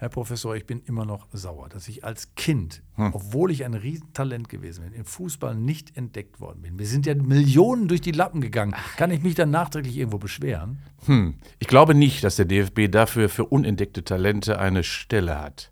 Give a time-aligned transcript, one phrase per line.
[0.00, 3.10] Herr Professor, ich bin immer noch sauer, dass ich als Kind, hm.
[3.12, 6.78] obwohl ich ein Riesentalent gewesen bin, im Fußball nicht entdeckt worden bin.
[6.78, 8.74] Wir sind ja Millionen durch die Lappen gegangen.
[8.96, 10.78] Kann ich mich dann nachträglich irgendwo beschweren?
[11.04, 11.34] Hm.
[11.58, 15.70] Ich glaube nicht, dass der DFB dafür für unentdeckte Talente eine Stelle hat.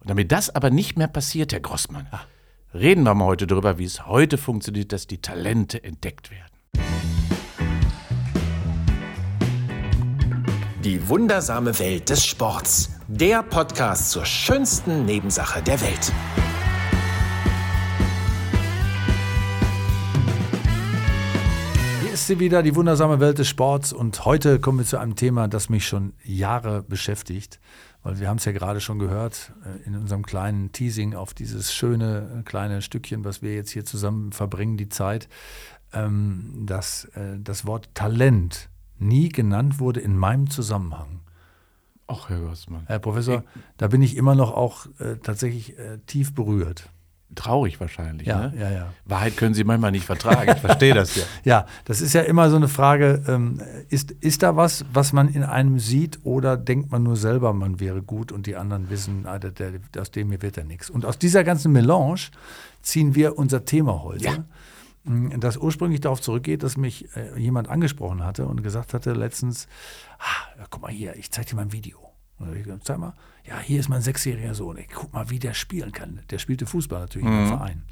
[0.00, 2.26] Und damit das aber nicht mehr passiert, Herr Grossmann, Ach.
[2.72, 6.56] reden wir mal heute darüber, wie es heute funktioniert, dass die Talente entdeckt werden.
[10.86, 12.90] Die wundersame Welt des Sports.
[13.08, 16.12] Der Podcast zur schönsten Nebensache der Welt.
[22.02, 23.92] Hier ist sie wieder, die wundersame Welt des Sports.
[23.92, 27.58] Und heute kommen wir zu einem Thema, das mich schon Jahre beschäftigt.
[28.04, 31.74] Weil wir haben es ja gerade schon gehört äh, in unserem kleinen Teasing auf dieses
[31.74, 35.28] schöne kleine Stückchen, was wir jetzt hier zusammen verbringen, die Zeit,
[35.92, 41.20] ähm, dass äh, das Wort Talent nie genannt wurde in meinem Zusammenhang.
[42.06, 42.84] Ach, Herr Gossmann.
[42.86, 43.42] Herr Professor,
[43.78, 46.88] da bin ich immer noch auch äh, tatsächlich äh, tief berührt.
[47.34, 48.28] Traurig wahrscheinlich.
[48.28, 48.54] Ja, ne?
[48.56, 48.92] ja, ja.
[49.04, 50.52] Wahrheit können Sie manchmal nicht vertragen.
[50.54, 51.24] Ich verstehe das ja.
[51.44, 55.28] Ja, das ist ja immer so eine Frage: ähm, ist, ist da was, was man
[55.28, 59.26] in einem sieht, oder denkt man nur selber, man wäre gut und die anderen wissen,
[59.26, 60.88] ah, der, der, aus dem hier wird ja nichts?
[60.88, 62.28] Und aus dieser ganzen Melange
[62.82, 64.24] ziehen wir unser Thema heute.
[64.24, 64.44] Ja
[65.06, 69.68] das ursprünglich darauf zurückgeht, dass mich äh, jemand angesprochen hatte und gesagt hatte letztens,
[70.18, 71.98] ah, guck mal hier, ich zeig dir mal ein Video.
[72.38, 74.76] Und ich gesagt, zeig mal, ja, hier ist mein sechsjähriger Sohn.
[74.76, 76.20] Ich guck mal, wie der spielen kann.
[76.30, 77.42] Der spielte Fußball natürlich mhm.
[77.42, 77.82] im Verein.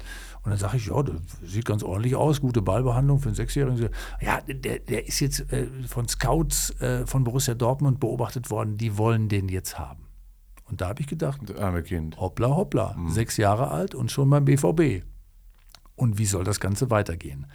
[0.43, 3.89] Und dann sage ich, ja, das sieht ganz ordentlich aus, gute Ballbehandlung für einen Sechsjährigen.
[4.21, 8.97] Ja, der, der ist jetzt äh, von Scouts äh, von Borussia Dortmund beobachtet worden, die
[8.97, 10.05] wollen den jetzt haben.
[10.65, 12.19] Und da habe ich gedacht, das arme Kind.
[12.19, 13.09] hoppla, hoppla, mhm.
[13.09, 15.03] sechs Jahre alt und schon beim BVB
[15.95, 17.47] und wie soll das Ganze weitergehen.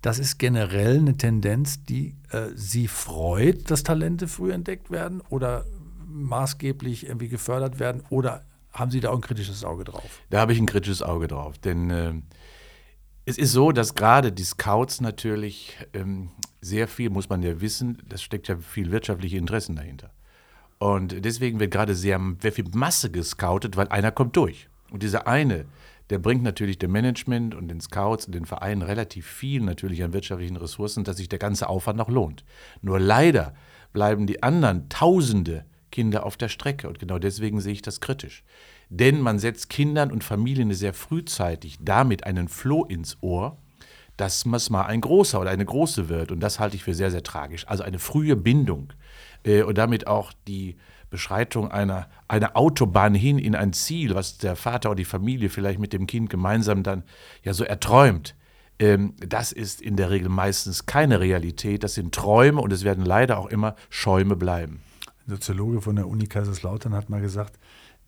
[0.00, 5.64] Das ist generell eine Tendenz, die äh, Sie freut, dass Talente früh entdeckt werden oder
[6.06, 10.22] maßgeblich irgendwie gefördert werden oder haben Sie da auch ein kritisches Auge drauf?
[10.30, 12.14] Da habe ich ein kritisches Auge drauf, denn äh,
[13.24, 16.30] es ist so, dass gerade die Scouts natürlich ähm,
[16.60, 20.10] sehr viel, muss man ja wissen, das steckt ja viel wirtschaftliche Interessen dahinter.
[20.78, 24.68] Und deswegen wird gerade sehr, sehr viel Masse gescoutet, weil einer kommt durch.
[24.90, 25.66] Und dieser eine,
[26.12, 30.12] der bringt natürlich dem Management und den Scouts und den Vereinen relativ viel natürlich an
[30.12, 32.44] wirtschaftlichen Ressourcen, dass sich der ganze Aufwand noch lohnt.
[32.82, 33.54] Nur leider
[33.94, 38.44] bleiben die anderen Tausende Kinder auf der Strecke und genau deswegen sehe ich das kritisch.
[38.90, 43.56] Denn man setzt Kindern und Familien sehr frühzeitig damit einen Floh ins Ohr,
[44.18, 47.10] dass es mal ein großer oder eine große wird und das halte ich für sehr,
[47.10, 47.66] sehr tragisch.
[47.68, 48.92] Also eine frühe Bindung
[49.44, 50.76] äh, und damit auch die
[51.12, 55.78] Beschreitung einer, einer Autobahn hin in ein Ziel, was der Vater oder die Familie vielleicht
[55.78, 57.04] mit dem Kind gemeinsam dann
[57.44, 58.34] ja so erträumt,
[58.78, 61.84] ähm, das ist in der Regel meistens keine Realität.
[61.84, 64.80] Das sind Träume und es werden leider auch immer Schäume bleiben.
[65.26, 67.58] Ein Soziologe von der Uni Kaiserslautern hat mal gesagt,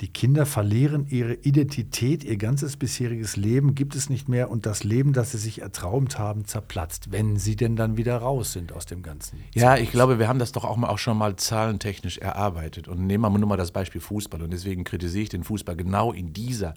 [0.00, 4.82] die Kinder verlieren ihre Identität, ihr ganzes bisheriges Leben gibt es nicht mehr und das
[4.82, 8.86] Leben, das sie sich ertraumt haben, zerplatzt, wenn sie denn dann wieder raus sind aus
[8.86, 9.38] dem Ganzen.
[9.54, 12.88] Ja, ich glaube, wir haben das doch auch, mal, auch schon mal zahlentechnisch erarbeitet.
[12.88, 14.42] Und nehmen wir nur mal das Beispiel Fußball.
[14.42, 16.74] Und deswegen kritisiere ich den Fußball genau in dieser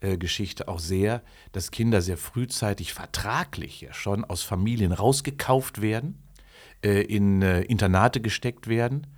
[0.00, 6.22] äh, Geschichte auch sehr, dass Kinder sehr frühzeitig vertraglich ja schon aus Familien rausgekauft werden,
[6.84, 9.08] äh, in äh, Internate gesteckt werden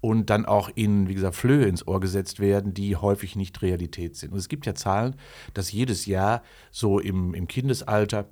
[0.00, 4.16] und dann auch ihnen, wie gesagt, Flöhe ins Ohr gesetzt werden, die häufig nicht Realität
[4.16, 4.32] sind.
[4.32, 5.16] Und es gibt ja Zahlen,
[5.52, 8.26] dass jedes Jahr so im, im Kindesalter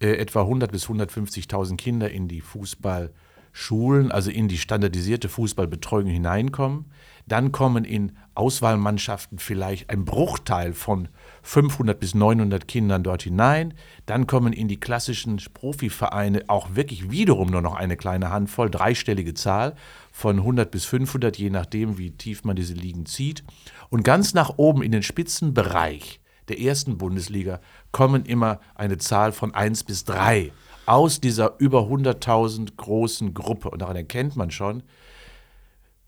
[0.00, 6.86] äh, etwa 100 bis 150.000 Kinder in die Fußballschulen, also in die standardisierte Fußballbetreuung hineinkommen.
[7.26, 11.08] Dann kommen in Auswahlmannschaften vielleicht ein Bruchteil von
[11.42, 13.74] 500 bis 900 Kindern dort hinein.
[14.06, 19.34] Dann kommen in die klassischen Profivereine auch wirklich wiederum nur noch eine kleine Handvoll, dreistellige
[19.34, 19.74] Zahl
[20.10, 23.44] von 100 bis 500, je nachdem, wie tief man diese Ligen zieht.
[23.90, 27.60] Und ganz nach oben in den Spitzenbereich der ersten Bundesliga
[27.92, 30.52] kommen immer eine Zahl von 1 bis 3
[30.86, 33.70] aus dieser über 100.000 großen Gruppe.
[33.70, 34.82] Und daran erkennt man schon,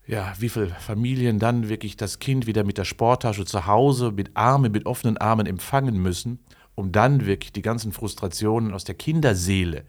[0.07, 4.31] ja, wie viele Familien dann wirklich das Kind wieder mit der Sporttasche zu Hause, mit
[4.35, 6.39] Armen, mit offenen Armen empfangen müssen,
[6.75, 9.83] um dann wirklich die ganzen Frustrationen aus der Kinderseele,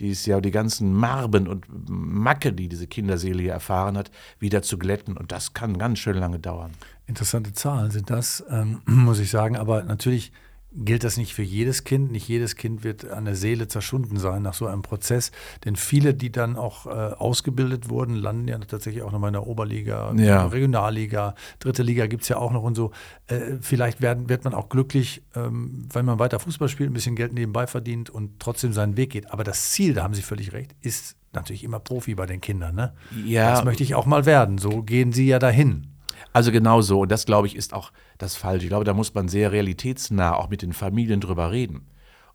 [0.00, 4.62] die es ja die ganzen Marben und Macke, die diese Kinderseele hier erfahren hat, wieder
[4.62, 5.16] zu glätten.
[5.16, 6.70] Und das kann ganz schön lange dauern.
[7.06, 9.56] Interessante Zahlen sind das, ähm, muss ich sagen.
[9.56, 10.32] Aber natürlich
[10.72, 12.12] gilt das nicht für jedes Kind.
[12.12, 15.32] Nicht jedes Kind wird an der Seele zerschunden sein nach so einem Prozess.
[15.64, 19.46] Denn viele, die dann auch äh, ausgebildet wurden, landen ja tatsächlich auch nochmal in der
[19.46, 20.46] Oberliga, ja.
[20.46, 22.90] Regionalliga, dritte Liga gibt es ja auch noch und so.
[23.26, 27.16] Äh, vielleicht werden, wird man auch glücklich, ähm, wenn man weiter Fußball spielt, ein bisschen
[27.16, 29.30] Geld nebenbei verdient und trotzdem seinen Weg geht.
[29.32, 32.74] Aber das Ziel, da haben Sie völlig recht, ist natürlich immer Profi bei den Kindern.
[32.74, 32.92] Ne?
[33.24, 33.52] Ja.
[33.52, 34.58] Das möchte ich auch mal werden.
[34.58, 35.97] So gehen Sie ja dahin.
[36.32, 37.00] Also genau so.
[37.00, 38.64] Und das, glaube ich, ist auch das Falsche.
[38.64, 41.86] Ich glaube, da muss man sehr realitätsnah auch mit den Familien drüber reden.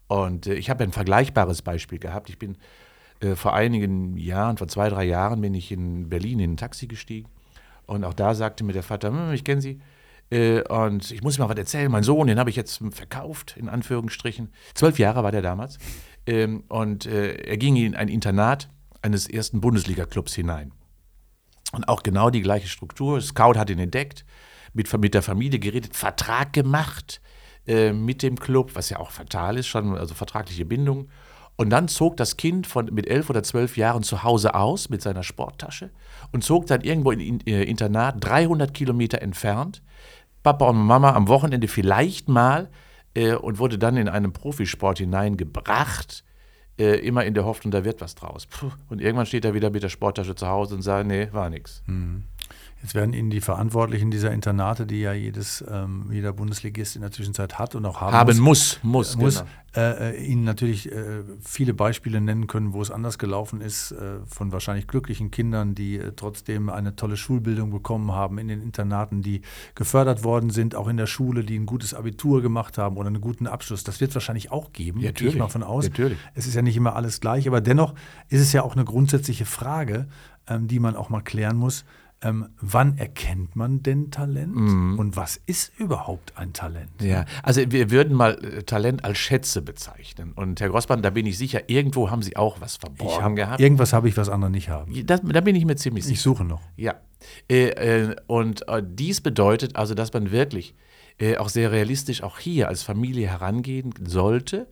[0.07, 2.29] Und äh, ich habe ein vergleichbares Beispiel gehabt.
[2.29, 2.57] Ich bin
[3.19, 6.87] äh, vor einigen Jahren, vor zwei, drei Jahren, bin ich in Berlin in ein Taxi
[6.87, 7.29] gestiegen.
[7.85, 9.79] Und auch da sagte mir der Vater, hm, ich kenne Sie.
[10.29, 11.91] Äh, und ich muss mal was erzählen.
[11.91, 14.49] Mein Sohn, den habe ich jetzt verkauft, in Anführungsstrichen.
[14.73, 15.77] Zwölf Jahre war der damals.
[16.25, 18.69] Ähm, und äh, er ging in ein Internat
[19.01, 20.71] eines ersten Bundesliga-Clubs hinein.
[21.73, 23.19] Und auch genau die gleiche Struktur.
[23.19, 24.25] Scout hat ihn entdeckt,
[24.73, 27.19] mit, mit der Familie geredet, Vertrag gemacht
[27.67, 31.09] äh, mit dem Club, was ja auch fatal ist, schon, also vertragliche Bindung.
[31.55, 35.01] Und dann zog das Kind von, mit elf oder zwölf Jahren zu Hause aus mit
[35.01, 35.91] seiner Sporttasche
[36.31, 39.81] und zog dann irgendwo in, in äh, Internat, 300 Kilometer entfernt.
[40.43, 42.69] Papa und Mama am Wochenende vielleicht mal
[43.15, 46.23] äh, und wurde dann in einen Profisport hineingebracht
[46.79, 48.47] äh, immer in der Hoffnung, da wird was draus.
[48.47, 48.71] Puh.
[48.89, 51.83] Und irgendwann steht er wieder mit der Sporttasche zu Hause und sagt, nee, war nichts.
[51.85, 52.23] Mhm.
[52.83, 57.11] Jetzt werden Ihnen die Verantwortlichen dieser Internate, die ja jedes, ähm, jeder Bundesligist in der
[57.11, 59.87] Zwischenzeit hat und auch haben, haben muss, muss, muss, genau.
[59.87, 64.17] äh, äh, Ihnen natürlich äh, viele Beispiele nennen können, wo es anders gelaufen ist, äh,
[64.25, 69.21] von wahrscheinlich glücklichen Kindern, die äh, trotzdem eine tolle Schulbildung bekommen haben in den Internaten,
[69.21, 69.43] die
[69.75, 73.21] gefördert worden sind, auch in der Schule, die ein gutes Abitur gemacht haben oder einen
[73.21, 73.85] guten Abschluss.
[73.85, 75.85] Das wird es wahrscheinlich auch geben, ja, gehe ich mal von aus.
[75.85, 76.17] Natürlich.
[76.33, 77.93] Es ist ja nicht immer alles gleich, aber dennoch
[78.27, 80.07] ist es ja auch eine grundsätzliche Frage,
[80.47, 81.85] ähm, die man auch mal klären muss
[82.23, 84.97] ähm, wann erkennt man denn Talent mhm.
[84.97, 87.01] und was ist überhaupt ein Talent?
[87.01, 90.33] Ja, also wir würden mal äh, Talent als Schätze bezeichnen.
[90.33, 93.59] Und Herr Grossmann, da bin ich sicher, irgendwo haben Sie auch was verborgen hab, gehabt.
[93.59, 95.05] Irgendwas habe ich, was andere nicht haben.
[95.05, 96.13] Das, da bin ich mir ziemlich sicher.
[96.13, 96.61] Ich suche noch.
[96.77, 96.95] Ja.
[97.49, 100.75] Äh, äh, und äh, dies bedeutet also, dass man wirklich
[101.19, 104.67] äh, auch sehr realistisch auch hier als Familie herangehen sollte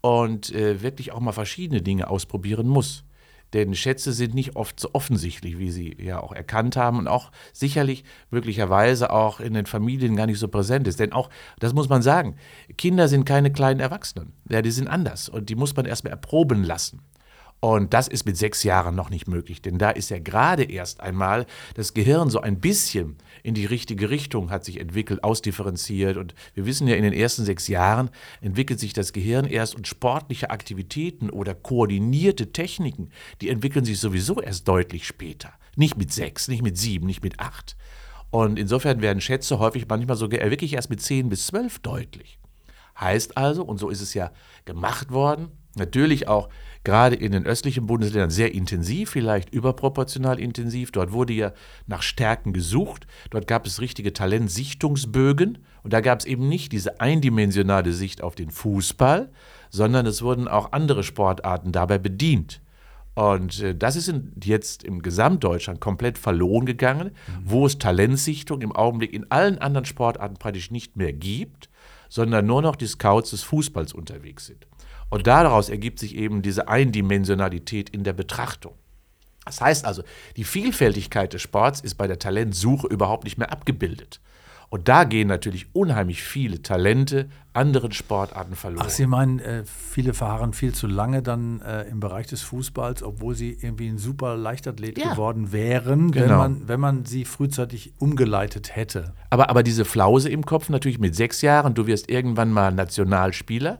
[0.00, 3.04] und äh, wirklich auch mal verschiedene Dinge ausprobieren muss.
[3.52, 7.30] Denn Schätze sind nicht oft so offensichtlich, wie Sie ja auch erkannt haben und auch
[7.52, 11.00] sicherlich möglicherweise auch in den Familien gar nicht so präsent ist.
[11.00, 12.36] Denn auch, das muss man sagen,
[12.76, 14.32] Kinder sind keine kleinen Erwachsenen.
[14.48, 17.02] Ja, die sind anders und die muss man erstmal erproben lassen.
[17.60, 21.00] Und das ist mit sechs Jahren noch nicht möglich, denn da ist ja gerade erst
[21.00, 23.16] einmal das Gehirn so ein bisschen
[23.46, 26.16] in die richtige Richtung hat sich entwickelt, ausdifferenziert.
[26.16, 28.10] Und wir wissen ja, in den ersten sechs Jahren
[28.40, 33.10] entwickelt sich das Gehirn erst und sportliche Aktivitäten oder koordinierte Techniken,
[33.40, 35.52] die entwickeln sich sowieso erst deutlich später.
[35.76, 37.76] Nicht mit sechs, nicht mit sieben, nicht mit acht.
[38.30, 42.40] Und insofern werden Schätze häufig manchmal sogar wirklich erst mit zehn bis zwölf deutlich.
[42.98, 44.32] Heißt also, und so ist es ja
[44.64, 46.48] gemacht worden, natürlich auch
[46.84, 50.92] gerade in den östlichen Bundesländern sehr intensiv, vielleicht überproportional intensiv.
[50.92, 51.52] Dort wurde ja
[51.86, 53.06] nach Stärken gesucht.
[53.30, 55.58] Dort gab es richtige Talentsichtungsbögen.
[55.82, 59.30] Und da gab es eben nicht diese eindimensionale Sicht auf den Fußball,
[59.70, 62.60] sondern es wurden auch andere Sportarten dabei bedient.
[63.16, 64.12] Und äh, das ist
[64.44, 67.42] jetzt im Gesamtdeutschland komplett verloren gegangen, mhm.
[67.44, 71.70] wo es Talentsichtung im Augenblick in allen anderen Sportarten praktisch nicht mehr gibt,
[72.08, 74.66] sondern nur noch die Scouts des Fußballs unterwegs sind.
[75.10, 78.74] Und daraus ergibt sich eben diese Eindimensionalität in der Betrachtung.
[79.44, 80.02] Das heißt also,
[80.36, 84.20] die Vielfältigkeit des Sports ist bei der Talentsuche überhaupt nicht mehr abgebildet.
[84.68, 88.84] Und da gehen natürlich unheimlich viele Talente anderen Sportarten verloren.
[88.86, 93.04] Ach, Sie meinen, äh, viele verharren viel zu lange dann äh, im Bereich des Fußballs,
[93.04, 95.12] obwohl sie irgendwie ein super Leichtathlet ja.
[95.12, 96.28] geworden wären, genau.
[96.28, 99.14] wenn, man, wenn man sie frühzeitig umgeleitet hätte.
[99.30, 103.78] Aber, aber diese Flause im Kopf natürlich mit sechs Jahren, du wirst irgendwann mal Nationalspieler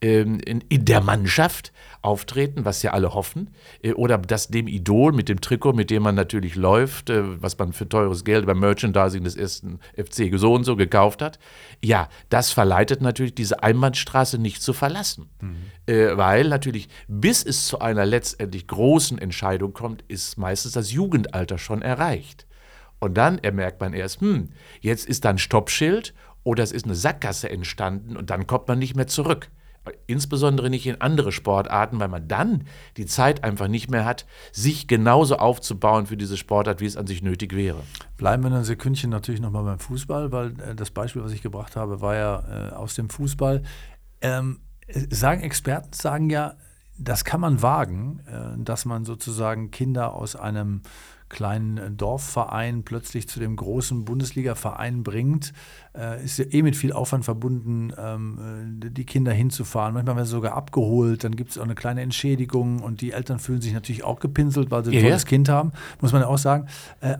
[0.00, 1.72] in, in, der Mannschaft
[2.02, 3.50] auftreten, was ja alle hoffen,
[3.82, 7.58] äh, oder das dem Idol mit dem Trikot, mit dem man natürlich läuft, äh, was
[7.58, 11.38] man für teures Geld beim Merchandising des ersten FC so und so gekauft hat.
[11.82, 15.56] Ja, das verleitet natürlich diese Einbahnstraße nicht zu verlassen, mhm.
[15.86, 21.58] äh, weil natürlich bis es zu einer letztendlich großen Entscheidung kommt, ist meistens das Jugendalter
[21.58, 22.46] schon erreicht.
[22.98, 24.50] Und dann merkt man erst, hm,
[24.80, 28.78] jetzt ist da ein Stoppschild oder es ist eine Sackgasse entstanden und dann kommt man
[28.78, 29.50] nicht mehr zurück
[30.06, 32.64] insbesondere nicht in andere Sportarten, weil man dann
[32.96, 37.06] die Zeit einfach nicht mehr hat, sich genauso aufzubauen für diese Sportart, wie es an
[37.06, 37.82] sich nötig wäre.
[38.16, 41.76] Bleiben wir ein Sekündchen natürlich nochmal beim Fußball, weil äh, das Beispiel, was ich gebracht
[41.76, 43.62] habe, war ja äh, aus dem Fußball.
[44.20, 44.60] Ähm,
[45.10, 46.54] sagen Experten sagen ja,
[46.98, 50.82] das kann man wagen, äh, dass man sozusagen Kinder aus einem
[51.28, 55.52] kleinen äh, Dorfverein plötzlich zu dem großen Bundesliga-Verein bringt,
[55.96, 59.94] äh, ist ja eh mit viel Aufwand verbunden, ähm, äh, die Kinder hinzufahren.
[59.94, 63.38] Manchmal werden sie sogar abgeholt, dann gibt es auch eine kleine Entschädigung und die Eltern
[63.38, 66.28] fühlen sich natürlich auch gepinselt, weil sie ein ja, tolles Kind haben, muss man ja
[66.28, 66.66] auch sagen.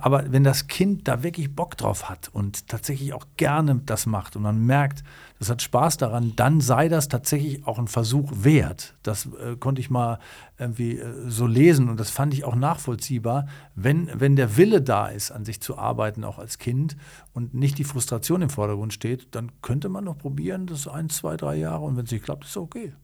[0.00, 4.36] Aber wenn das Kind da wirklich Bock drauf hat und tatsächlich auch gerne das macht
[4.36, 5.02] und man merkt,
[5.38, 8.94] das hat Spaß daran, dann sei das tatsächlich auch ein Versuch wert.
[9.02, 10.18] Das äh, konnte ich mal
[10.58, 15.08] irgendwie äh, so lesen und das fand ich auch nachvollziehbar, wenn, wenn der Wille da
[15.08, 16.96] ist, an sich zu arbeiten, auch als Kind
[17.34, 21.36] und nicht die Frustration im Vordergrund steht, dann könnte man noch probieren, das ein, zwei,
[21.36, 22.94] drei Jahre und wenn es nicht klappt, ist es okay.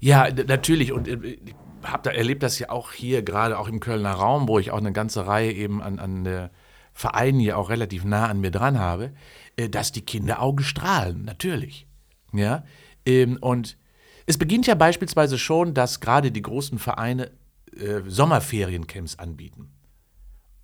[0.00, 0.92] Ja, natürlich.
[0.92, 4.48] Und äh, ich habe da erlebt das ja auch hier, gerade auch im Kölner Raum,
[4.48, 6.50] wo ich auch eine ganze Reihe eben an, an
[6.94, 9.12] Vereinen hier auch relativ nah an mir dran habe,
[9.70, 11.86] dass die Kinderaugen strahlen, natürlich.
[12.32, 12.64] Ja,
[13.06, 13.76] ähm, und
[14.26, 17.30] es beginnt ja beispielsweise schon, dass gerade die großen Vereine
[17.76, 19.70] äh, Sommerferiencamps anbieten.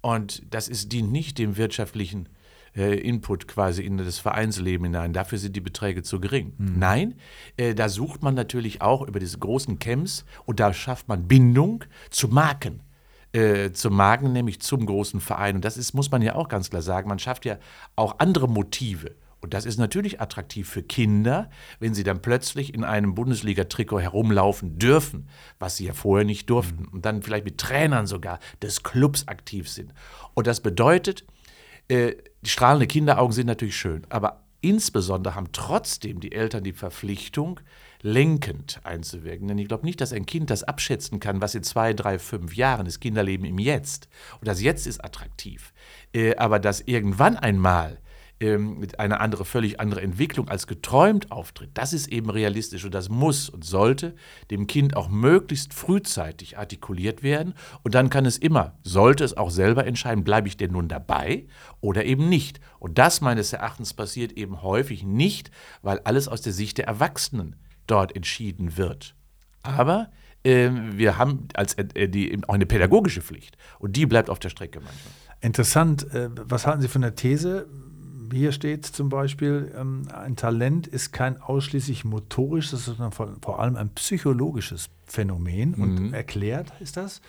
[0.00, 2.28] Und das ist, dient nicht dem wirtschaftlichen
[2.75, 5.12] äh, Input quasi in das Vereinsleben hinein.
[5.12, 6.54] Dafür sind die Beträge zu gering.
[6.56, 6.78] Mhm.
[6.78, 7.14] Nein,
[7.56, 11.85] äh, da sucht man natürlich auch über diese großen Camps und da schafft man Bindung
[12.11, 12.82] zu Marken.
[13.32, 15.54] Äh, zu Marken, nämlich zum großen Verein.
[15.54, 17.58] Und das ist, muss man ja auch ganz klar sagen, man schafft ja
[17.94, 19.14] auch andere Motive.
[19.40, 24.78] Und das ist natürlich attraktiv für Kinder, wenn sie dann plötzlich in einem Bundesliga-Trikot herumlaufen
[24.78, 25.28] dürfen,
[25.60, 26.87] was sie ja vorher nicht durften.
[26.87, 29.94] Und dann vielleicht mit Trainern sogar des Clubs aktiv sind.
[30.34, 31.25] Und das bedeutet,
[31.88, 37.60] äh, die strahlende Kinderaugen sind natürlich schön, aber insbesondere haben trotzdem die Eltern die Verpflichtung,
[38.02, 39.49] lenkend einzuwirken.
[39.49, 42.57] Denn ich glaube nicht, dass ein Kind das abschätzen kann, was in zwei, drei, fünf
[42.57, 44.09] Jahren ist Kinderleben im Jetzt.
[44.40, 45.73] Und das Jetzt ist attraktiv.
[46.12, 47.99] Äh, aber dass irgendwann einmal
[48.40, 53.11] ähm, eine andere, völlig andere Entwicklung als geträumt auftritt, das ist eben realistisch und das
[53.11, 54.14] muss und sollte
[54.50, 59.50] dem Kind auch möglichst frühzeitig artikuliert werden und dann kann es immer, sollte es auch
[59.50, 61.47] selber entscheiden, bleibe ich denn nun dabei
[61.80, 62.61] oder eben nicht.
[62.78, 65.50] Und das meines Erachtens passiert eben häufig nicht,
[65.83, 67.57] weil alles aus der Sicht der Erwachsenen
[67.90, 69.14] dort entschieden wird.
[69.62, 70.11] Aber
[70.42, 74.49] äh, wir haben als, äh, die, auch eine pädagogische Pflicht und die bleibt auf der
[74.49, 75.12] Strecke manchmal.
[75.40, 76.12] Interessant.
[76.14, 77.66] Äh, was halten Sie von der These?
[78.32, 83.75] hier steht zum Beispiel, ähm, ein Talent ist kein ausschließlich motorisches, sondern vor, vor allem
[83.75, 85.73] ein psychologisches Phänomen.
[85.73, 85.82] Mhm.
[85.82, 87.23] Und erklärt ist das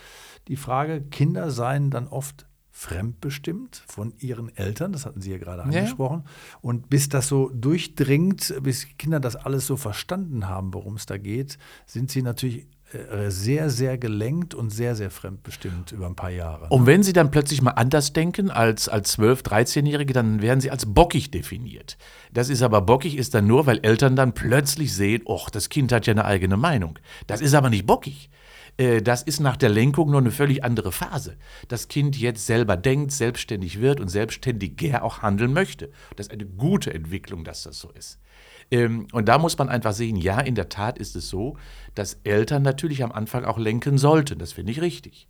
[0.47, 2.45] die Frage, Kinder seien dann oft
[2.81, 6.23] fremdbestimmt von ihren Eltern, das hatten Sie ja gerade angesprochen.
[6.25, 6.57] Ja.
[6.61, 11.17] Und bis das so durchdringt, bis Kinder das alles so verstanden haben, worum es da
[11.17, 16.31] geht, sind sie natürlich äh, sehr, sehr gelenkt und sehr, sehr fremdbestimmt über ein paar
[16.31, 16.69] Jahre.
[16.69, 20.71] Und wenn Sie dann plötzlich mal anders denken als, als 12-, 13-Jährige, dann werden Sie
[20.71, 21.99] als bockig definiert.
[22.33, 25.91] Das ist aber bockig ist dann nur, weil Eltern dann plötzlich sehen, ach, das Kind
[25.91, 26.97] hat ja eine eigene Meinung.
[27.27, 28.31] Das ist aber nicht bockig.
[28.77, 31.37] Äh, das ist nach der Lenkung nur eine völlig andere Phase.
[31.67, 35.91] Das Kind jetzt selber denkt, selbstständig wird und selbstständiger auch handeln möchte.
[36.15, 38.19] Das ist eine gute Entwicklung, dass das so ist.
[38.71, 41.57] Ähm, und da muss man einfach sehen, ja, in der Tat ist es so,
[41.93, 44.39] dass Eltern natürlich am Anfang auch lenken sollten.
[44.39, 45.27] Das finde ich richtig.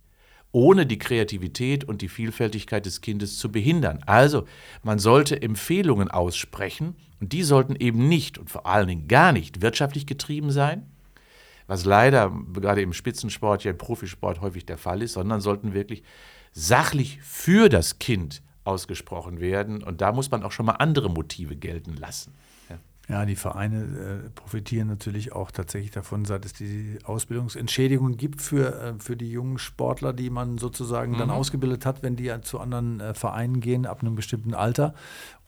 [0.52, 4.00] Ohne die Kreativität und die Vielfältigkeit des Kindes zu behindern.
[4.06, 4.44] Also,
[4.82, 9.62] man sollte Empfehlungen aussprechen und die sollten eben nicht und vor allen Dingen gar nicht
[9.62, 10.91] wirtschaftlich getrieben sein,
[11.66, 16.02] was leider gerade im Spitzensport, ja im Profisport häufig der Fall ist, sondern sollten wirklich
[16.52, 19.82] sachlich für das Kind ausgesprochen werden.
[19.82, 22.32] Und da muss man auch schon mal andere Motive gelten lassen.
[23.08, 23.82] Ja, die Vereine
[24.26, 29.30] äh, profitieren natürlich auch tatsächlich davon, seit es die Ausbildungsentschädigung gibt für, äh, für die
[29.30, 31.18] jungen Sportler, die man sozusagen mhm.
[31.18, 34.94] dann ausgebildet hat, wenn die zu anderen äh, Vereinen gehen ab einem bestimmten Alter.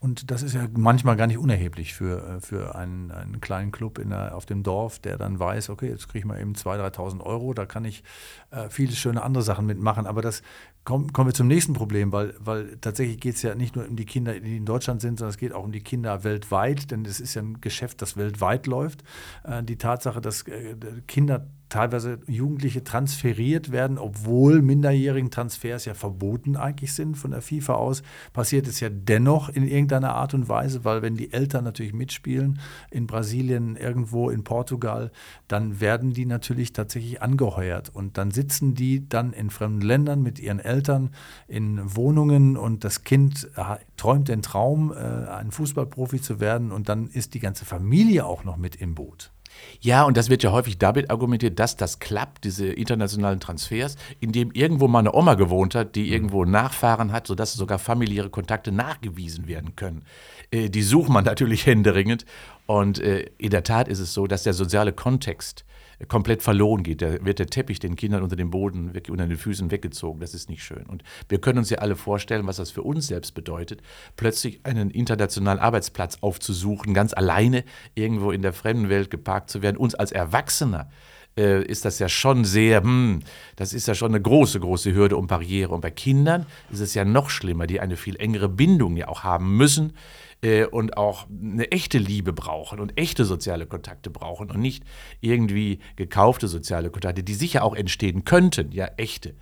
[0.00, 3.98] Und das ist ja manchmal gar nicht unerheblich für, äh, für einen, einen kleinen Club
[3.98, 6.94] in der, auf dem Dorf, der dann weiß, okay, jetzt kriege ich mal eben 2.000,
[6.94, 8.02] 3.000 Euro, da kann ich
[8.50, 10.06] äh, viele schöne andere Sachen mitmachen.
[10.06, 10.42] Aber das
[10.84, 13.96] kommen, kommen wir zum nächsten Problem, weil, weil tatsächlich geht es ja nicht nur um
[13.96, 17.04] die Kinder, die in Deutschland sind, sondern es geht auch um die Kinder weltweit, denn
[17.06, 19.02] es ist ja ein Geschäft, das weltweit läuft.
[19.44, 26.56] Äh, die Tatsache, dass äh, Kinder teilweise Jugendliche transferiert werden, obwohl minderjährigen Transfers ja verboten
[26.56, 28.02] eigentlich sind von der FIFA aus,
[28.32, 32.60] passiert es ja dennoch in irgendeiner Art und Weise, weil wenn die Eltern natürlich mitspielen,
[32.90, 35.10] in Brasilien, irgendwo in Portugal,
[35.48, 40.38] dann werden die natürlich tatsächlich angeheuert und dann sitzen die dann in fremden Ländern mit
[40.38, 41.10] ihren Eltern
[41.48, 46.88] in Wohnungen und das Kind äh, träumt den Traum, äh, ein Fußballprofi zu werden und
[46.88, 49.33] dann ist die ganze Familie auch noch mit im Boot.
[49.80, 54.50] Ja, und das wird ja häufig damit argumentiert, dass das klappt, diese internationalen Transfers, indem
[54.52, 56.12] irgendwo mal eine Oma gewohnt hat, die mhm.
[56.12, 60.04] irgendwo Nachfahren hat, sodass sogar familiäre Kontakte nachgewiesen werden können.
[60.50, 62.24] Äh, die sucht man natürlich händeringend.
[62.66, 65.64] Und äh, in der Tat ist es so, dass der soziale Kontext
[66.08, 67.02] komplett verloren geht.
[67.02, 70.20] Da wird der Teppich den Kindern unter dem Boden, unter den Füßen weggezogen.
[70.20, 70.84] Das ist nicht schön.
[70.86, 73.82] Und wir können uns ja alle vorstellen, was das für uns selbst bedeutet,
[74.16, 79.76] plötzlich einen internationalen Arbeitsplatz aufzusuchen, ganz alleine irgendwo in der fremden Welt geparkt zu werden,
[79.76, 80.88] uns als Erwachsener
[81.36, 83.20] äh, ist das ja schon sehr, hm,
[83.56, 85.74] das ist ja schon eine große, große Hürde und Barriere.
[85.74, 89.24] Und bei Kindern ist es ja noch schlimmer, die eine viel engere Bindung ja auch
[89.24, 89.94] haben müssen
[90.42, 94.84] äh, und auch eine echte Liebe brauchen und echte soziale Kontakte brauchen und nicht
[95.20, 99.34] irgendwie gekaufte soziale Kontakte, die sicher auch entstehen könnten, ja, echte.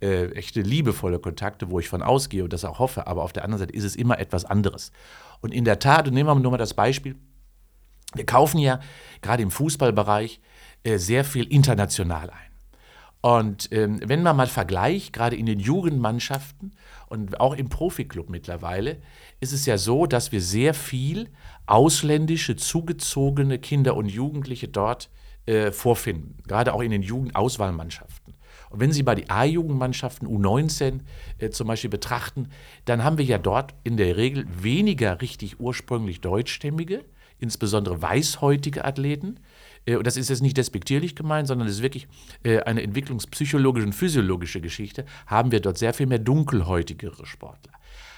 [0.00, 3.42] Äh, echte liebevolle Kontakte, wo ich von ausgehe und das auch hoffe, aber auf der
[3.44, 4.92] anderen Seite ist es immer etwas anderes.
[5.40, 7.16] Und in der Tat, und nehmen wir nur mal das Beispiel,
[8.14, 8.80] wir kaufen ja
[9.22, 10.40] gerade im Fußballbereich
[10.84, 12.47] äh, sehr viel international ein.
[13.20, 16.72] Und ähm, wenn man mal vergleicht, gerade in den Jugendmannschaften
[17.08, 18.98] und auch im Profiklub mittlerweile,
[19.40, 21.28] ist es ja so, dass wir sehr viel
[21.66, 25.10] ausländische, zugezogene Kinder und Jugendliche dort
[25.46, 28.34] äh, vorfinden, gerade auch in den Jugendauswahlmannschaften.
[28.70, 31.00] Und wenn Sie mal die A-Jugendmannschaften U19
[31.38, 32.50] äh, zum Beispiel betrachten,
[32.84, 37.04] dann haben wir ja dort in der Regel weniger richtig ursprünglich deutschstämmige,
[37.38, 39.40] insbesondere weißhäutige Athleten,
[39.96, 42.08] und das ist jetzt nicht despektierlich gemeint, sondern es ist wirklich
[42.42, 47.72] äh, eine entwicklungspsychologische und physiologische Geschichte, haben wir dort sehr viel mehr dunkelhäutigere Sportler.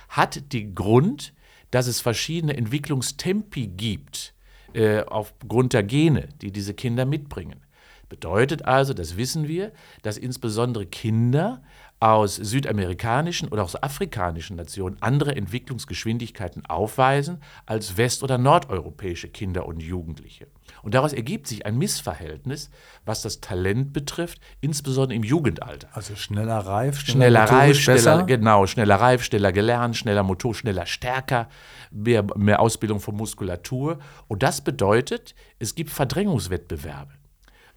[0.09, 1.33] Hat den Grund,
[1.71, 4.35] dass es verschiedene Entwicklungstempi gibt,
[4.73, 7.61] äh, aufgrund der Gene, die diese Kinder mitbringen.
[8.09, 9.73] Bedeutet also, das wissen wir,
[10.03, 11.63] dass insbesondere Kinder
[12.01, 19.83] aus südamerikanischen oder aus afrikanischen Nationen andere Entwicklungsgeschwindigkeiten aufweisen als west- oder nordeuropäische Kinder und
[19.83, 20.47] Jugendliche.
[20.83, 22.71] Und daraus ergibt sich ein Missverhältnis,
[23.05, 25.89] was das Talent betrifft, insbesondere im Jugendalter.
[25.93, 30.87] Also schneller reif, schneller, schneller reif, schneller, genau, schneller reif, schneller gelernt, schneller Motor, schneller
[30.87, 31.49] stärker,
[31.91, 33.99] mehr, mehr Ausbildung von Muskulatur.
[34.27, 37.20] Und das bedeutet, es gibt Verdrängungswettbewerbe.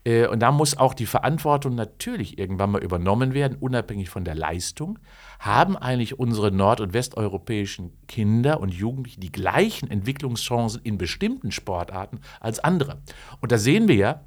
[0.06, 4.36] Äh, und da muss auch die Verantwortung natürlich irgendwann mal übernommen werden, unabhängig von der
[4.36, 5.00] Leistung.
[5.40, 12.20] Haben eigentlich unsere nord- und westeuropäischen Kinder und Jugendlichen die gleichen Entwicklungschancen in bestimmten Sportarten
[12.40, 13.02] als andere?
[13.42, 14.22] Und da sehen wir ja,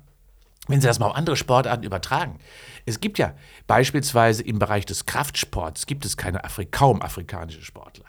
[0.68, 2.38] wenn Sie das mal auf andere Sportarten übertragen.
[2.86, 3.34] Es gibt ja
[3.68, 6.40] beispielsweise im Bereich des Kraftsports gibt es keine
[6.72, 8.06] kaum afrikanische Sportler.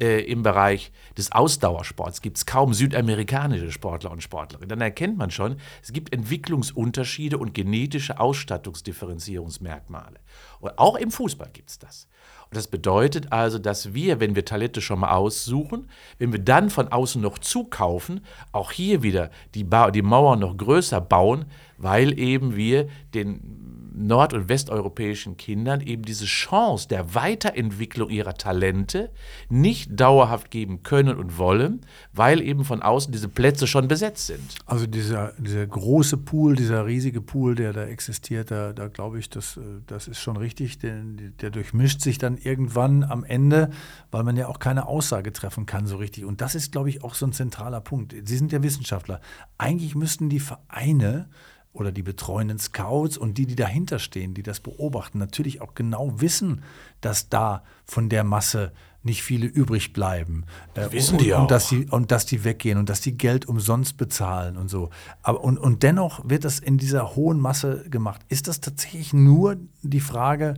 [0.00, 4.68] Äh, Im Bereich des Ausdauersports gibt es kaum südamerikanische Sportler und Sportlerinnen.
[4.68, 10.18] Dann erkennt man schon, es gibt Entwicklungsunterschiede und genetische Ausstattungsdifferenzierungsmerkmale.
[10.60, 12.08] Und auch im Fußball gibt es das.
[12.50, 16.68] Und das bedeutet also, dass wir, wenn wir Talente schon mal aussuchen, wenn wir dann
[16.68, 21.44] von außen noch zukaufen, auch hier wieder die, ba die Mauer noch größer bauen,
[21.78, 29.10] weil eben wir den nord- und westeuropäischen Kindern eben diese Chance der Weiterentwicklung ihrer Talente
[29.48, 31.80] nicht dauerhaft geben können und wollen,
[32.12, 34.40] weil eben von außen diese Plätze schon besetzt sind.
[34.66, 39.28] Also dieser, dieser große Pool, dieser riesige Pool, der da existiert, da, da glaube ich,
[39.30, 43.70] das, äh, das ist schon richtig, denn der durchmischt sich dann irgendwann am Ende,
[44.10, 46.24] weil man ja auch keine Aussage treffen kann so richtig.
[46.24, 48.14] Und das ist, glaube ich, auch so ein zentraler Punkt.
[48.24, 49.20] Sie sind ja Wissenschaftler.
[49.58, 51.28] Eigentlich müssten die Vereine
[51.72, 56.20] oder die betreuenden Scouts und die, die dahinter stehen, die das beobachten, natürlich auch genau
[56.20, 56.62] wissen,
[57.00, 60.44] dass da von der Masse nicht viele übrig bleiben.
[60.74, 61.42] Äh, wissen die auch.
[61.42, 64.90] Und dass die, und dass die weggehen und dass die Geld umsonst bezahlen und so.
[65.22, 68.20] Aber, und, und dennoch wird das in dieser hohen Masse gemacht.
[68.28, 70.54] Ist das tatsächlich nur die Frage,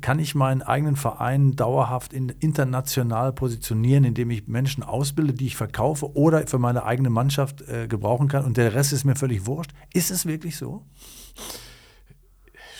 [0.00, 5.56] kann ich meinen eigenen Verein dauerhaft in, international positionieren, indem ich Menschen ausbilde, die ich
[5.56, 9.46] verkaufe oder für meine eigene Mannschaft äh, gebrauchen kann und der Rest ist mir völlig
[9.46, 9.70] wurscht.
[9.92, 10.84] Ist es wirklich so?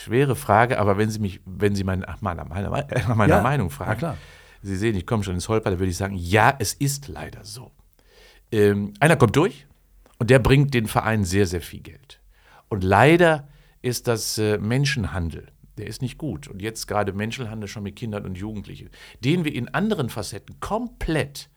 [0.03, 2.71] Schwere Frage, aber wenn Sie mich, wenn Sie meine, meiner, meiner,
[3.14, 4.14] meiner ja, Meinung fragen,
[4.61, 7.45] Sie sehen, ich komme schon ins Holper, da würde ich sagen, ja, es ist leider
[7.45, 7.71] so.
[8.51, 9.66] Ähm, einer kommt durch
[10.18, 12.21] und der bringt den Verein sehr, sehr viel Geld.
[12.68, 13.49] Und leider
[13.83, 15.47] ist das äh, Menschenhandel
[15.83, 16.47] der ist nicht gut.
[16.47, 18.88] Und jetzt gerade Menschenhandel schon mit Kindern und Jugendlichen,
[19.25, 21.51] den wir in anderen Facetten komplett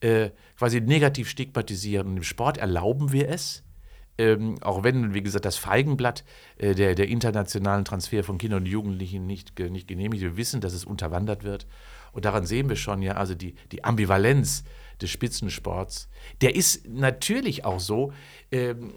[0.00, 2.08] äh, quasi negativ stigmatisieren.
[2.08, 3.64] Und im Sport erlauben wir es,
[4.18, 6.24] ähm, auch wenn, wie gesagt, das Feigenblatt
[6.58, 10.22] äh, der, der internationalen Transfer von Kindern und Jugendlichen nicht, nicht genehmigt.
[10.22, 11.66] Wir wissen, dass es unterwandert wird.
[12.12, 14.64] Und daran sehen wir schon ja, also die, die Ambivalenz
[15.00, 16.10] des Spitzensports.
[16.42, 18.12] Der ist natürlich auch so,
[18.52, 18.92] ähm,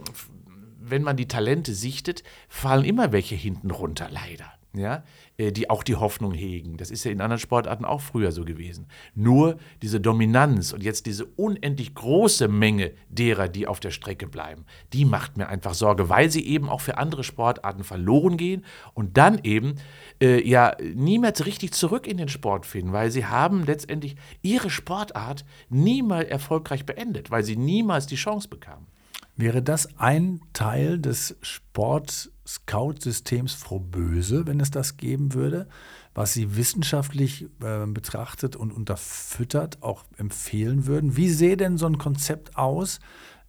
[0.78, 5.04] wenn man die Talente sichtet, fallen immer welche hinten runter, leider ja,
[5.38, 6.78] äh, die auch die Hoffnung hegen.
[6.78, 8.88] Das ist ja in anderen Sportarten auch früher so gewesen.
[9.14, 14.66] Nur diese Dominanz und jetzt diese unendlich große Menge derer, die auf der Strecke bleiben,
[14.92, 19.18] die macht mir einfach Sorge, weil sie eben auch für andere Sportarten verloren gehen und
[19.18, 19.76] dann eben
[20.22, 25.46] äh, ja niemals richtig zurück in den Sport finden, weil sie haben letztendlich ihre Sportart
[25.70, 28.88] niemals erfolgreich beendet, weil sie niemals die Chance bekamen.
[29.36, 35.68] Wäre das ein Teil des Sport-Scout-Systems Frau Böse, wenn es das geben würde,
[36.14, 41.18] was Sie wissenschaftlich äh, betrachtet und unterfüttert auch empfehlen würden?
[41.18, 43.00] Wie sähe denn so ein Konzept aus,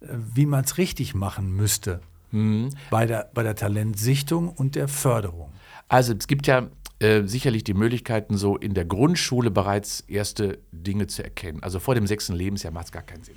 [0.01, 2.01] äh, wie man es richtig machen müsste?
[2.35, 2.69] mhm.
[2.89, 5.51] bei, der, bei der Talentsichtung und der Förderung?
[5.87, 6.67] Also es gibt ja
[6.99, 11.63] äh, sicherlich die Möglichkeiten, so in der Grundschule bereits erste Dinge zu erkennen.
[11.63, 13.35] Also vor dem sechsten Lebensjahr macht es gar keinen Sinn.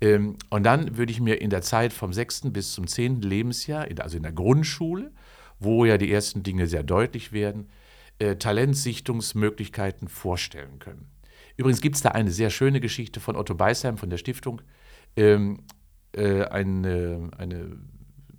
[0.00, 3.86] Ähm, und dann würde ich mir in der Zeit vom sechsten bis zum zehnten Lebensjahr,
[3.98, 5.12] also in der Grundschule,
[5.58, 7.68] wo ja die ersten Dinge sehr deutlich werden,
[8.18, 11.10] äh, Talentsichtungsmöglichkeiten vorstellen können.
[11.56, 14.62] Übrigens gibt es da eine sehr schöne Geschichte von Otto Beisheim von der Stiftung,
[15.16, 15.64] ähm,
[16.12, 17.76] äh, eine, eine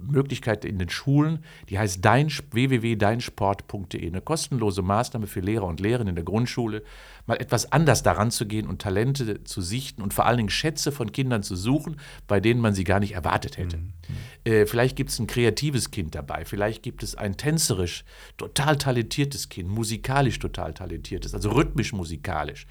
[0.01, 6.09] Möglichkeit in den Schulen, die heißt dein, www.deinsport.de, eine kostenlose Maßnahme für Lehrer und Lehrerinnen
[6.09, 6.83] in der Grundschule,
[7.25, 10.91] mal etwas anders daran zu gehen und Talente zu sichten und vor allen Dingen Schätze
[10.91, 13.77] von Kindern zu suchen, bei denen man sie gar nicht erwartet hätte.
[13.77, 13.93] Mhm.
[14.43, 18.03] Äh, vielleicht gibt es ein kreatives Kind dabei, vielleicht gibt es ein tänzerisch
[18.37, 22.65] total talentiertes Kind, musikalisch total talentiertes, also rhythmisch musikalisch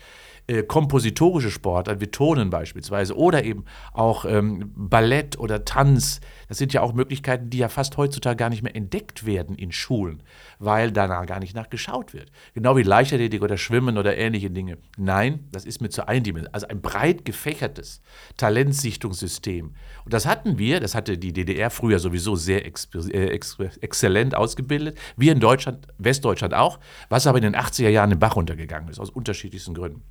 [0.51, 6.21] äh, kompositorische Sportart, wie Turnen beispielsweise, oder eben auch ähm, Ballett oder Tanz.
[6.49, 9.71] Das sind ja auch Möglichkeiten, die ja fast heutzutage gar nicht mehr entdeckt werden in
[9.71, 10.25] Schulen,
[10.59, 12.33] weil danach gar nicht nachgeschaut wird.
[12.53, 14.79] Genau wie Leichtathletik oder Schwimmen oder ähnliche Dinge.
[14.97, 16.53] Nein, das ist mir zu eindimensional.
[16.53, 18.03] Also ein breit gefächertes
[18.37, 19.75] Talentsichtungssystem.
[20.05, 24.35] Und das hatten wir, das hatte die DDR früher sowieso sehr ex äh, ex exzellent
[24.35, 24.99] ausgebildet.
[25.17, 28.99] Wir in Deutschland, Westdeutschland auch, was aber in den 80er Jahren den Bach runtergegangen ist,
[28.99, 30.03] aus unterschiedlichsten Gründen.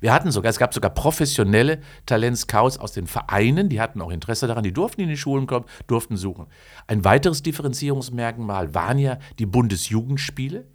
[0.00, 4.46] Wir hatten sogar, es gab sogar professionelle Talentscouts aus den Vereinen, die hatten auch Interesse
[4.46, 6.46] daran, die durften in die Schulen kommen, durften suchen.
[6.86, 10.66] Ein weiteres Differenzierungsmerkmal waren ja die Bundesjugendspiele,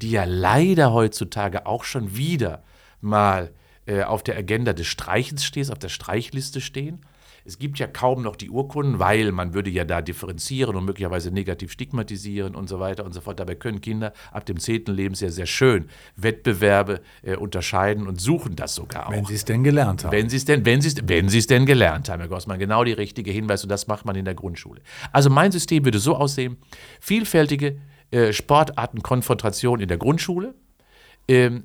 [0.00, 2.62] die ja leider heutzutage auch schon wieder
[3.00, 3.50] mal
[3.86, 7.00] äh, auf der Agenda des Streichens stehen, auf der Streichliste stehen.
[7.48, 11.30] Es gibt ja kaum noch die Urkunden, weil man würde ja da differenzieren und möglicherweise
[11.30, 13.40] negativ stigmatisieren und so weiter und so fort.
[13.40, 18.74] Dabei können Kinder ab dem zehnten Lebensjahr sehr schön Wettbewerbe äh, unterscheiden und suchen das
[18.74, 19.12] sogar auch.
[19.12, 20.12] Wenn sie es denn gelernt haben.
[20.12, 22.58] Wenn sie es denn, wenn sie es, wenn sie es denn gelernt haben, Herr Gossmann.
[22.58, 24.82] Genau die richtige Hinweis und das macht man in der Grundschule.
[25.12, 26.58] Also mein System würde so aussehen,
[27.00, 27.78] vielfältige
[28.10, 30.54] äh, Sportartenkonfrontation in der Grundschule,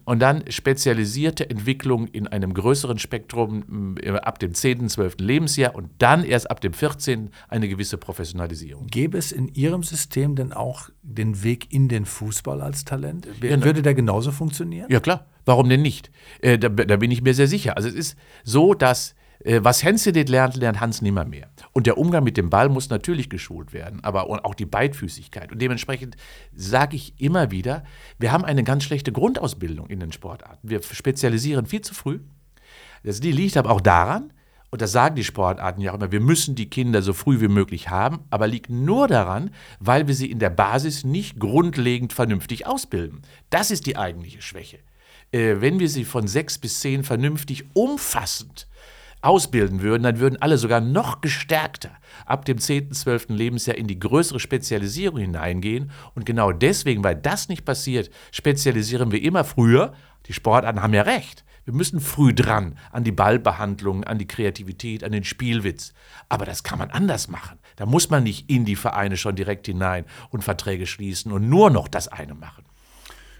[0.03, 5.15] und dann spezialisierte Entwicklung in einem größeren Spektrum äh, ab dem 10., 12.
[5.19, 7.29] Lebensjahr und dann erst ab dem 14.
[7.47, 8.87] eine gewisse Professionalisierung.
[8.87, 13.25] Gäbe es in Ihrem System denn auch den Weg in den Fußball als Talent?
[13.41, 14.87] Ja, Würde der genauso funktionieren?
[14.89, 15.27] Ja, klar.
[15.45, 16.11] Warum denn nicht?
[16.41, 17.77] Äh, da, da bin ich mir sehr sicher.
[17.77, 21.49] Also es ist so, dass äh, was Hensedet lernt, lernt Hans nimmer mehr.
[21.71, 25.51] Und der Umgang mit dem Ball muss natürlich geschult werden, aber auch die Beidfüßigkeit.
[25.51, 26.15] Und dementsprechend
[26.55, 27.83] sage ich immer wieder,
[28.19, 30.67] wir haben eine ganz schlechte Grundausbildung in den Sportarten.
[30.67, 32.19] Wir spezialisieren viel zu früh.
[33.03, 34.31] Das liegt aber auch daran,
[34.73, 37.47] und das sagen die Sportarten ja auch immer, wir müssen die Kinder so früh wie
[37.47, 42.65] möglich haben, aber liegt nur daran, weil wir sie in der Basis nicht grundlegend vernünftig
[42.65, 43.21] ausbilden.
[43.51, 44.79] Das ist die eigentliche Schwäche.
[45.31, 48.67] Äh, wenn wir sie von sechs bis zehn vernünftig umfassend
[49.23, 51.91] ausbilden würden, dann würden alle sogar noch gestärkter
[52.25, 53.29] ab dem 10., 12.
[53.29, 55.91] Lebensjahr in die größere Spezialisierung hineingehen.
[56.15, 59.93] Und genau deswegen, weil das nicht passiert, spezialisieren wir immer früher.
[60.27, 61.43] Die Sportarten haben ja recht.
[61.65, 65.93] Wir müssen früh dran an die Ballbehandlung, an die Kreativität, an den Spielwitz.
[66.27, 67.57] Aber das kann man anders machen.
[67.77, 71.69] Da muss man nicht in die Vereine schon direkt hinein und Verträge schließen und nur
[71.69, 72.65] noch das eine machen.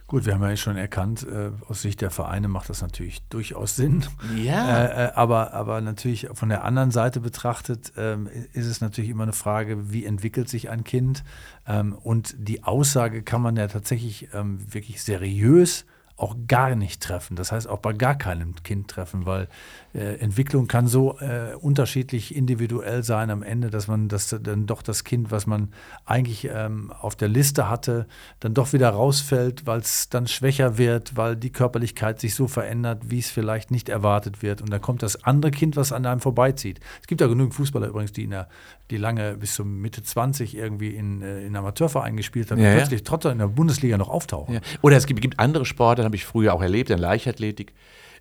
[0.07, 3.75] Gut, wir haben ja schon erkannt, äh, aus Sicht der Vereine macht das natürlich durchaus
[3.75, 4.05] Sinn.
[4.35, 4.85] Ja.
[4.85, 9.23] Äh, äh, aber, aber natürlich von der anderen Seite betrachtet ähm, ist es natürlich immer
[9.23, 11.23] eine Frage, wie entwickelt sich ein Kind?
[11.65, 17.35] Ähm, und die Aussage kann man ja tatsächlich ähm, wirklich seriös auch gar nicht treffen.
[17.35, 19.47] Das heißt auch bei gar keinem Kind treffen, weil
[19.95, 24.83] äh, Entwicklung kann so äh, unterschiedlich individuell sein am Ende, dass man das dann doch
[24.83, 25.69] das Kind, was man
[26.05, 28.07] eigentlich ähm, auf der Liste hatte,
[28.39, 33.09] dann doch wieder rausfällt, weil es dann schwächer wird, weil die Körperlichkeit sich so verändert,
[33.09, 34.61] wie es vielleicht nicht erwartet wird.
[34.61, 36.79] Und dann kommt das andere Kind, was an einem vorbeizieht.
[37.01, 38.49] Es gibt ja genügend Fußballer übrigens, die, in der,
[38.91, 42.77] die lange bis zum Mitte 20 irgendwie in, äh, in Amateurverein gespielt haben ja, und
[42.77, 44.55] plötzlich trotzdem in der Bundesliga noch auftauchen.
[44.55, 44.61] Ja.
[44.81, 45.65] Oder es gibt, gibt andere
[46.03, 47.73] Sporte, habe ich früher auch erlebt, in Leichtathletik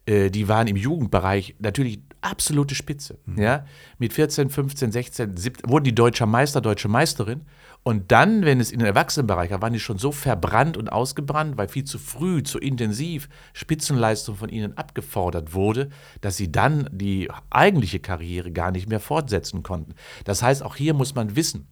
[0.04, 3.18] äh, die waren im Jugendbereich natürlich absolute Spitze.
[3.24, 3.40] Mhm.
[3.40, 3.66] Ja?
[3.98, 7.42] Mit 14, 15, 16, 17 wurden die deutscher Meister, deutsche Meisterin.
[7.84, 11.56] Und dann, wenn es in den Erwachsenenbereich war, waren die schon so verbrannt und ausgebrannt,
[11.56, 15.88] weil viel zu früh, zu intensiv Spitzenleistung von ihnen abgefordert wurde,
[16.20, 19.94] dass sie dann die eigentliche Karriere gar nicht mehr fortsetzen konnten.
[20.24, 21.68] Das heißt, auch hier muss man wissen,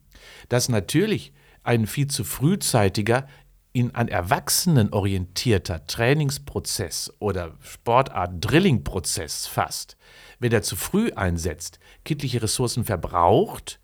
[0.49, 3.27] dass natürlich ein viel zu frühzeitiger
[3.73, 9.97] in ein Erwachsenen orientierter Trainingsprozess oder Sportart-Drilling-Prozess fast,
[10.39, 13.79] wenn er zu früh einsetzt, kindliche Ressourcen verbraucht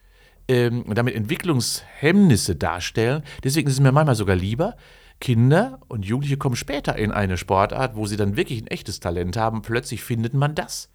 [0.49, 3.23] ähm, und damit Entwicklungshemmnisse darstellen.
[3.45, 4.77] Deswegen ist es mir manchmal sogar lieber,
[5.21, 9.37] Kinder und Jugendliche kommen später in eine Sportart, wo sie dann wirklich ein echtes Talent
[9.37, 9.63] haben.
[9.63, 10.91] Plötzlich findet man das.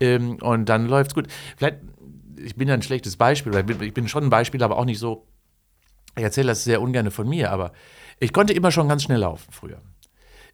[0.00, 1.28] Ähm, und dann läuft es gut.
[1.56, 1.78] Vielleicht
[2.44, 5.26] ich bin ja ein schlechtes Beispiel, ich bin schon ein Beispiel, aber auch nicht so.
[6.16, 7.72] Ich erzähle das sehr ungern von mir, aber
[8.20, 9.80] ich konnte immer schon ganz schnell laufen früher.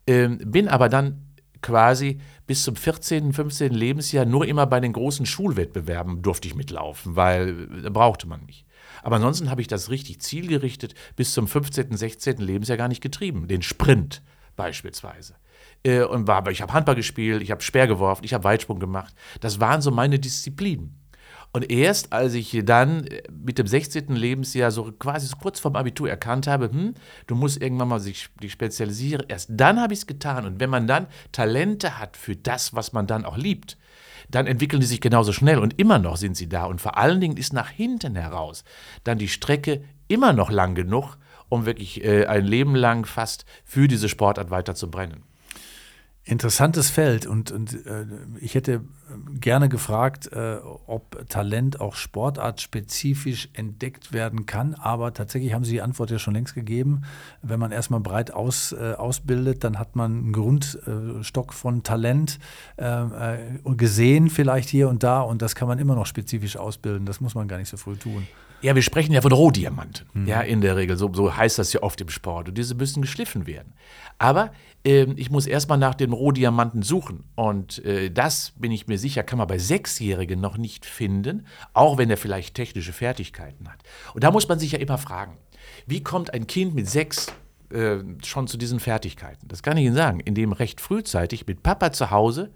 [0.06, 1.26] Ähm, bin aber dann
[1.62, 3.74] quasi bis zum 14., 15.
[3.74, 8.64] Lebensjahr nur immer bei den großen Schulwettbewerben durfte ich mitlaufen, weil da brauchte man mich.
[9.02, 12.38] Aber ansonsten habe ich das richtig zielgerichtet bis zum 15., 16.
[12.38, 13.48] Lebensjahr gar nicht getrieben.
[13.48, 14.22] Den Sprint
[14.54, 15.34] beispielsweise.
[15.82, 19.14] Äh, und war, ich habe Handball gespielt, ich habe Speer geworfen, ich habe Weitsprung gemacht.
[19.40, 20.98] Das waren so meine Disziplinen.
[21.52, 24.14] Und erst als ich dann äh, mit dem 16.
[24.14, 26.94] Lebensjahr so quasi so kurz vorm Abitur erkannt habe, hm,
[27.26, 30.44] du musst irgendwann mal sich, dich spezialisieren, erst dann habe ich es getan.
[30.44, 33.78] Und wenn man dann Talente hat für das, was man dann auch liebt,
[34.30, 36.64] dann entwickeln die sich genauso schnell und immer noch sind sie da.
[36.64, 38.64] Und vor allen Dingen ist nach hinten heraus
[39.04, 41.16] dann die Strecke immer noch lang genug,
[41.48, 45.22] um wirklich äh, ein Leben lang fast für diese Sportart weiter zu brennen.
[46.28, 48.04] Interessantes Feld und, und äh,
[48.40, 48.82] ich hätte
[49.38, 55.82] gerne gefragt, äh, ob Talent auch sportartspezifisch entdeckt werden kann, aber tatsächlich haben Sie die
[55.82, 57.02] Antwort ja schon längst gegeben.
[57.42, 62.40] Wenn man erstmal breit aus, äh, ausbildet, dann hat man einen Grundstock von Talent
[62.76, 63.38] äh, äh,
[63.76, 67.06] gesehen, vielleicht hier und da, und das kann man immer noch spezifisch ausbilden.
[67.06, 68.26] Das muss man gar nicht so früh tun.
[68.66, 70.08] Ja, wir sprechen ja von Rohdiamanten.
[70.12, 70.26] Mhm.
[70.26, 70.96] Ja, in der Regel.
[70.96, 72.48] So, so heißt das ja oft im Sport.
[72.48, 73.74] Und diese müssen geschliffen werden.
[74.18, 74.50] Aber
[74.84, 77.22] äh, ich muss erstmal nach dem Rohdiamanten suchen.
[77.36, 81.96] Und äh, das, bin ich mir sicher, kann man bei Sechsjährigen noch nicht finden, auch
[81.96, 83.78] wenn er vielleicht technische Fertigkeiten hat.
[84.14, 85.38] Und da muss man sich ja immer fragen,
[85.86, 87.28] wie kommt ein Kind mit sechs
[87.70, 89.46] äh, schon zu diesen Fertigkeiten?
[89.46, 92.50] Das kann ich Ihnen sagen, indem recht frühzeitig mit Papa zu Hause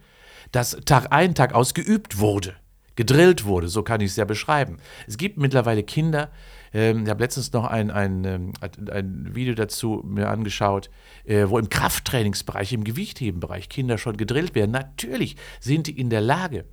[0.50, 2.56] das Tag ein, Tag aus geübt wurde
[3.00, 4.76] gedrillt wurde, so kann ich es ja beschreiben.
[5.06, 6.30] Es gibt mittlerweile Kinder,
[6.74, 8.52] ähm, ich habe letztens noch ein, ein, ähm,
[8.90, 10.90] ein Video dazu mir angeschaut,
[11.24, 14.72] äh, wo im Krafttrainingsbereich, im Gewichthebenbereich Kinder schon gedrillt werden.
[14.72, 16.66] Natürlich sind die in der Lage,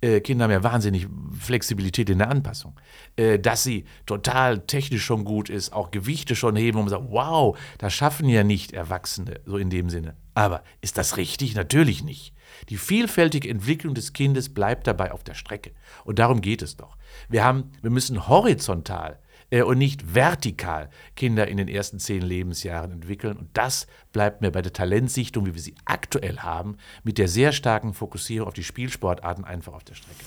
[0.00, 1.06] äh, Kinder haben ja wahnsinnig
[1.38, 2.78] Flexibilität in der Anpassung,
[3.16, 7.10] äh, dass sie total technisch schon gut ist, auch Gewichte schon heben und man sagt,
[7.10, 10.16] wow, das schaffen ja nicht Erwachsene, so in dem Sinne.
[10.34, 11.54] Aber ist das richtig?
[11.54, 12.34] Natürlich nicht.
[12.68, 15.72] Die vielfältige Entwicklung des Kindes bleibt dabei auf der Strecke.
[16.04, 16.96] Und darum geht es doch.
[17.28, 19.18] Wir, haben, wir müssen horizontal
[19.50, 23.36] und nicht vertikal Kinder in den ersten zehn Lebensjahren entwickeln.
[23.36, 27.52] Und das bleibt mir bei der Talentsichtung, wie wir sie aktuell haben, mit der sehr
[27.52, 30.24] starken Fokussierung auf die Spielsportarten einfach auf der Strecke.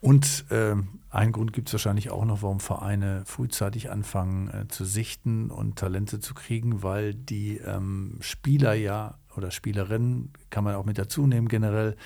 [0.00, 0.74] Und äh,
[1.10, 5.78] einen Grund gibt es wahrscheinlich auch noch, warum Vereine frühzeitig anfangen äh, zu sichten und
[5.78, 11.26] Talente zu kriegen, weil die ähm, Spieler ja oder Spielerinnen, kann man auch mit dazu
[11.26, 11.96] nehmen generell, äh,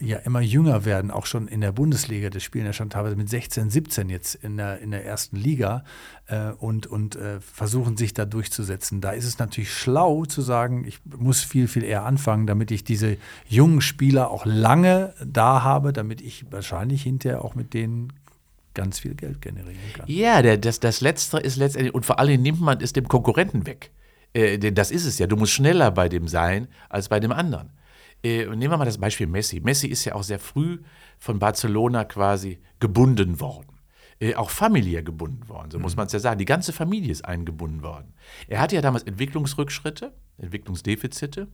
[0.00, 2.30] ja immer jünger werden, auch schon in der Bundesliga.
[2.30, 5.84] Das spielen ja schon teilweise mit 16, 17 jetzt in der, in der ersten Liga
[6.26, 9.00] äh, und, und äh, versuchen sich da durchzusetzen.
[9.00, 12.84] Da ist es natürlich schlau zu sagen, ich muss viel, viel eher anfangen, damit ich
[12.84, 13.16] diese
[13.48, 18.12] jungen Spieler auch lange da habe, damit ich wahrscheinlich hinterher auch mit denen
[18.74, 20.04] ganz viel Geld generieren kann.
[20.06, 23.66] Ja, der, das, das Letztere ist letztendlich, und vor allem nimmt man es dem Konkurrenten
[23.66, 23.90] weg.
[24.32, 25.26] Äh, denn das ist es ja.
[25.26, 27.70] Du musst schneller bei dem sein als bei dem anderen.
[28.22, 29.60] Äh, nehmen wir mal das Beispiel Messi.
[29.60, 30.78] Messi ist ja auch sehr früh
[31.18, 33.76] von Barcelona quasi gebunden worden.
[34.18, 35.82] Äh, auch familiär gebunden worden, so mhm.
[35.82, 36.38] muss man es ja sagen.
[36.38, 38.14] Die ganze Familie ist eingebunden worden.
[38.48, 41.48] Er hatte ja damals Entwicklungsrückschritte, Entwicklungsdefizite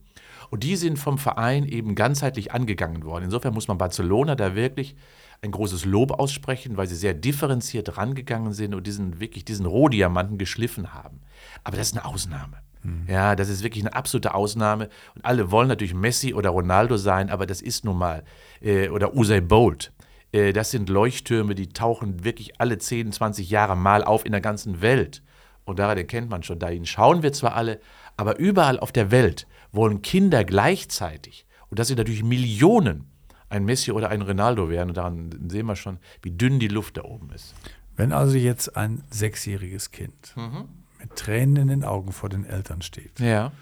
[0.51, 3.25] und die sind vom Verein eben ganzheitlich angegangen worden.
[3.25, 4.95] Insofern muss man Barcelona da wirklich
[5.41, 10.39] ein großes Lob aussprechen, weil sie sehr differenziert rangegangen sind und diesen wirklich diesen Rohdiamanten
[10.39, 11.21] geschliffen haben.
[11.65, 12.59] Aber das ist eine Ausnahme.
[12.83, 13.07] Mhm.
[13.09, 14.89] Ja, das ist wirklich eine absolute Ausnahme.
[15.15, 18.25] Und alle wollen natürlich Messi oder Ronaldo sein, aber das ist nun mal,
[18.61, 19.93] äh, oder Usain Bolt.
[20.33, 24.41] Äh, das sind Leuchttürme, die tauchen wirklich alle 10, 20 Jahre mal auf in der
[24.41, 25.23] ganzen Welt.
[25.65, 27.81] Und daran erkennt man schon, dahin schauen wir zwar alle,
[28.17, 33.07] aber überall auf der Welt wollen Kinder gleichzeitig, und das sind natürlich Millionen,
[33.49, 34.91] ein Messi oder ein Ronaldo werden.
[34.91, 37.55] Und daran sehen wir schon, wie dünn die Luft da oben ist.
[37.97, 42.81] Wenn also jetzt ein sechsjähriges Kind mhm mit Tränen in den Augen vor den Eltern
[42.81, 43.19] steht.
[43.19, 43.53] Ja.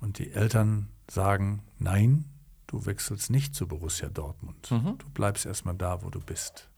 [0.00, 2.24] Und die Eltern sagen, nein,
[2.66, 4.70] du wechselst nicht zu Borussia Dortmund.
[4.70, 4.96] Mhm.
[4.98, 6.68] Du bleibst erstmal da, wo du bist.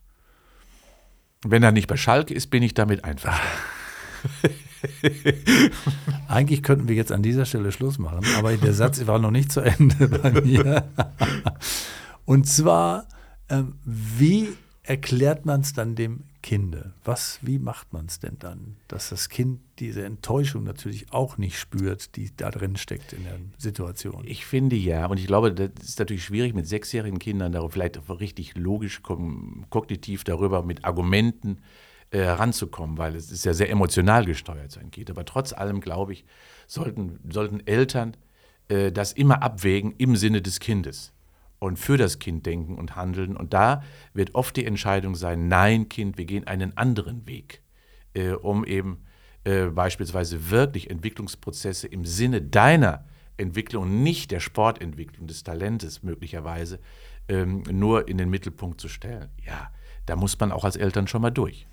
[1.42, 3.48] Wenn er nicht bei Schalke ist, bin ich damit einverstanden.
[6.28, 9.52] Eigentlich könnten wir jetzt an dieser Stelle Schluss machen, aber der Satz war noch nicht
[9.52, 10.88] zu Ende bei mir.
[12.24, 13.06] Und zwar,
[13.48, 14.48] ähm, wie
[14.82, 16.92] erklärt man es dann dem Kinde?
[17.04, 21.58] Was, wie macht man es denn dann, dass das Kind diese Enttäuschung natürlich auch nicht
[21.58, 24.24] spürt, die da drin steckt in der Situation?
[24.26, 27.98] Ich finde ja, und ich glaube, das ist natürlich schwierig mit sechsjährigen Kindern, darüber vielleicht
[28.20, 31.62] richtig logisch, kognitiv darüber mit Argumenten
[32.10, 35.08] äh, ranzukommen, weil es ist ja sehr emotional gesteuert sein Kind.
[35.08, 36.26] Aber trotz allem, glaube ich,
[36.66, 38.18] sollten, sollten Eltern
[38.68, 41.13] äh, das immer abwägen im Sinne des Kindes
[41.64, 43.36] und für das Kind denken und handeln.
[43.36, 47.62] Und da wird oft die Entscheidung sein, nein, Kind, wir gehen einen anderen Weg,
[48.12, 49.02] äh, um eben
[49.44, 53.06] äh, beispielsweise wirklich Entwicklungsprozesse im Sinne deiner
[53.38, 56.80] Entwicklung, nicht der Sportentwicklung des Talentes möglicherweise,
[57.28, 59.30] ähm, nur in den Mittelpunkt zu stellen.
[59.44, 59.70] Ja,
[60.04, 61.66] da muss man auch als Eltern schon mal durch.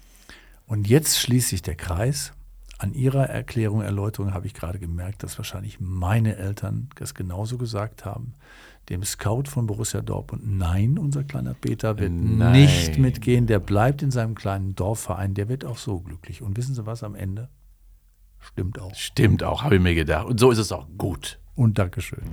[0.67, 2.31] Und jetzt schließt sich der Kreis.
[2.77, 8.05] An Ihrer Erklärung, Erläuterung habe ich gerade gemerkt, dass wahrscheinlich meine Eltern das genauso gesagt
[8.05, 8.33] haben.
[8.89, 12.51] Dem Scout von Borussia Dortmund, nein, unser kleiner Peter wird Nein.
[12.53, 13.47] nicht mitgehen.
[13.47, 15.33] Der bleibt in seinem kleinen Dorfverein.
[15.33, 16.41] Der wird auch so glücklich.
[16.41, 17.49] Und wissen Sie was am Ende?
[18.39, 18.93] Stimmt auch.
[18.95, 20.25] Stimmt auch, habe ich mir gedacht.
[20.25, 21.39] Und so ist es auch gut.
[21.55, 22.23] Und Dankeschön.